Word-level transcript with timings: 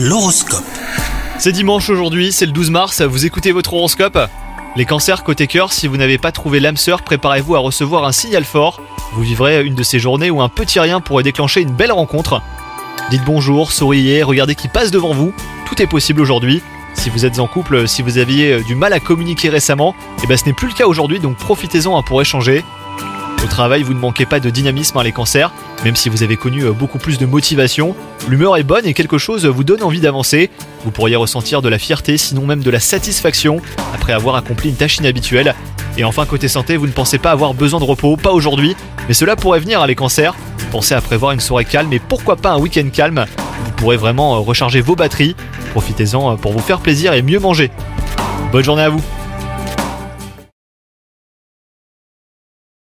L'horoscope. 0.00 0.62
C'est 1.40 1.50
dimanche 1.50 1.90
aujourd'hui, 1.90 2.30
c'est 2.30 2.46
le 2.46 2.52
12 2.52 2.70
mars, 2.70 3.02
vous 3.02 3.26
écoutez 3.26 3.50
votre 3.50 3.74
horoscope? 3.74 4.16
Les 4.76 4.84
cancers 4.84 5.24
côté 5.24 5.48
cœur, 5.48 5.72
si 5.72 5.88
vous 5.88 5.96
n'avez 5.96 6.18
pas 6.18 6.30
trouvé 6.30 6.60
l'âme 6.60 6.76
sœur, 6.76 7.02
préparez-vous 7.02 7.56
à 7.56 7.58
recevoir 7.58 8.04
un 8.04 8.12
signal 8.12 8.44
fort. 8.44 8.80
Vous 9.14 9.22
vivrez 9.22 9.64
une 9.64 9.74
de 9.74 9.82
ces 9.82 9.98
journées 9.98 10.30
où 10.30 10.40
un 10.40 10.48
petit 10.48 10.78
rien 10.78 11.00
pourrait 11.00 11.24
déclencher 11.24 11.62
une 11.62 11.72
belle 11.72 11.90
rencontre. 11.90 12.40
Dites 13.10 13.24
bonjour, 13.26 13.72
souriez, 13.72 14.22
regardez 14.22 14.54
qui 14.54 14.68
passe 14.68 14.92
devant 14.92 15.14
vous, 15.14 15.32
tout 15.66 15.82
est 15.82 15.88
possible 15.88 16.20
aujourd'hui. 16.20 16.62
Si 16.94 17.10
vous 17.10 17.26
êtes 17.26 17.40
en 17.40 17.48
couple, 17.48 17.88
si 17.88 18.02
vous 18.02 18.18
aviez 18.18 18.62
du 18.62 18.76
mal 18.76 18.92
à 18.92 19.00
communiquer 19.00 19.48
récemment, 19.48 19.96
et 20.22 20.28
ben 20.28 20.36
ce 20.36 20.44
n'est 20.44 20.52
plus 20.52 20.68
le 20.68 20.74
cas 20.74 20.86
aujourd'hui, 20.86 21.18
donc 21.18 21.36
profitez-en 21.38 21.98
hein, 21.98 22.04
pour 22.06 22.22
échanger. 22.22 22.62
Travail, 23.48 23.82
vous 23.82 23.94
ne 23.94 23.98
manquez 23.98 24.26
pas 24.26 24.40
de 24.40 24.50
dynamisme, 24.50 24.96
hein, 24.98 25.02
les 25.02 25.12
cancers, 25.12 25.52
même 25.84 25.96
si 25.96 26.08
vous 26.08 26.22
avez 26.22 26.36
connu 26.36 26.62
euh, 26.62 26.72
beaucoup 26.72 26.98
plus 26.98 27.18
de 27.18 27.26
motivation. 27.26 27.96
L'humeur 28.28 28.56
est 28.56 28.62
bonne 28.62 28.86
et 28.86 28.94
quelque 28.94 29.18
chose 29.18 29.46
vous 29.46 29.64
donne 29.64 29.82
envie 29.82 30.00
d'avancer. 30.00 30.50
Vous 30.84 30.90
pourriez 30.90 31.16
ressentir 31.16 31.60
de 31.60 31.68
la 31.68 31.78
fierté, 31.78 32.18
sinon 32.18 32.46
même 32.46 32.62
de 32.62 32.70
la 32.70 32.80
satisfaction, 32.80 33.60
après 33.94 34.12
avoir 34.12 34.36
accompli 34.36 34.68
une 34.68 34.76
tâche 34.76 34.98
inhabituelle. 34.98 35.54
Et 35.96 36.04
enfin, 36.04 36.26
côté 36.26 36.46
santé, 36.46 36.76
vous 36.76 36.86
ne 36.86 36.92
pensez 36.92 37.18
pas 37.18 37.32
avoir 37.32 37.54
besoin 37.54 37.80
de 37.80 37.84
repos, 37.84 38.16
pas 38.16 38.32
aujourd'hui, 38.32 38.76
mais 39.08 39.14
cela 39.14 39.34
pourrait 39.34 39.60
venir, 39.60 39.82
hein, 39.82 39.86
les 39.86 39.96
cancers. 39.96 40.36
Pensez 40.70 40.94
à 40.94 41.00
prévoir 41.00 41.32
une 41.32 41.40
soirée 41.40 41.64
calme 41.64 41.92
et 41.92 41.98
pourquoi 41.98 42.36
pas 42.36 42.50
un 42.50 42.58
week-end 42.58 42.88
calme. 42.92 43.24
Vous 43.64 43.72
pourrez 43.72 43.96
vraiment 43.96 44.36
euh, 44.36 44.38
recharger 44.38 44.80
vos 44.80 44.94
batteries. 44.94 45.34
Profitez-en 45.72 46.32
euh, 46.32 46.36
pour 46.36 46.52
vous 46.52 46.60
faire 46.60 46.80
plaisir 46.80 47.14
et 47.14 47.22
mieux 47.22 47.40
manger. 47.40 47.70
Bonne 48.52 48.64
journée 48.64 48.82
à 48.82 48.88
vous 48.88 49.02